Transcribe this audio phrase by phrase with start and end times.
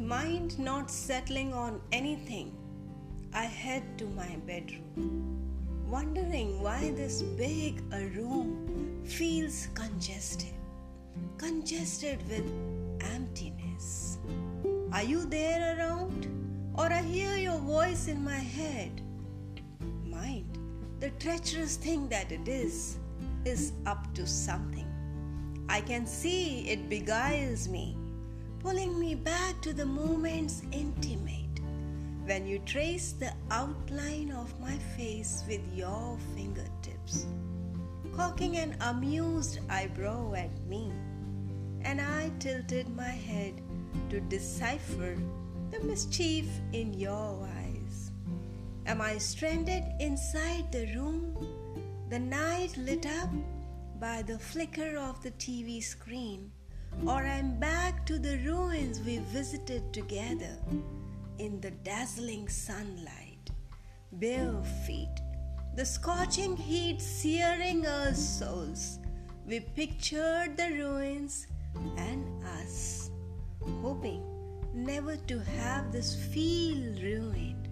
[0.00, 2.56] mind not settling on anything,
[3.34, 10.54] I head to my bedroom, wondering why this big a room feels congested,
[11.38, 12.44] congested with
[13.14, 14.18] emptiness.
[14.92, 16.28] Are you there around?
[16.74, 19.02] Or I hear your voice in my head?
[20.04, 20.58] Mind,
[21.00, 22.98] the treacherous thing that it is,
[23.44, 24.88] is up to something.
[25.68, 27.96] I can see it beguiles me,
[28.62, 31.60] pulling me back to the moments intimate.
[32.24, 37.26] When you trace the outline of my face with your fingertips,
[38.14, 40.92] cocking an amused eyebrow at me,
[41.82, 43.60] and I tilted my head
[44.10, 45.16] to decipher
[45.72, 48.12] the mischief in your eyes.
[48.86, 51.34] Am I stranded inside the room,
[52.10, 53.30] the night lit up
[53.98, 56.52] by the flicker of the TV screen,
[57.06, 60.56] or I'm back to the ruins we visited together?
[61.38, 63.50] in the dazzling sunlight,
[64.12, 65.20] bare feet,
[65.74, 68.98] the scorching heat searing our souls.
[69.44, 71.48] We pictured the ruins
[71.96, 72.24] and
[72.60, 73.10] us,
[73.80, 74.22] hoping
[74.72, 77.68] never to have this feel ruined,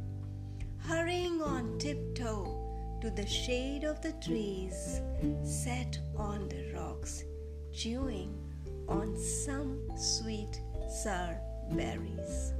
[0.78, 5.00] hurrying on tiptoe to the shade of the trees
[5.44, 7.22] set on the rocks,
[7.72, 8.34] chewing
[9.20, 11.38] some sweet sour
[11.72, 12.52] berries.